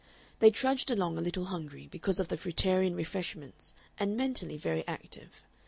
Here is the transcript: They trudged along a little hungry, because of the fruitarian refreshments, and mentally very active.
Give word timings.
They 0.39 0.49
trudged 0.49 0.89
along 0.89 1.19
a 1.19 1.21
little 1.21 1.45
hungry, 1.45 1.85
because 1.85 2.19
of 2.19 2.27
the 2.29 2.35
fruitarian 2.35 2.95
refreshments, 2.95 3.75
and 3.99 4.17
mentally 4.17 4.57
very 4.57 4.83
active. 4.87 5.43